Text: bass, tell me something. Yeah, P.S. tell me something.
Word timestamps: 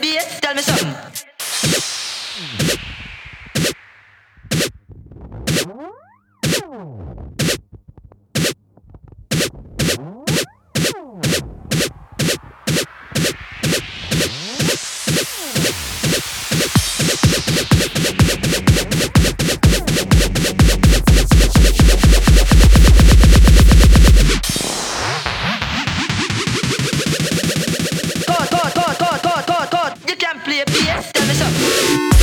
bass, 0.00 0.40
tell 0.40 0.54
me 0.54 0.62
something. 0.62 1.24
Yeah, 30.54 30.62
P.S. 30.66 31.10
tell 31.10 31.26
me 31.26 31.34
something. 31.34 32.13